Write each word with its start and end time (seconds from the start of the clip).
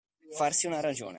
Farsi 0.37 0.65
una 0.67 0.79
ragione. 0.79 1.09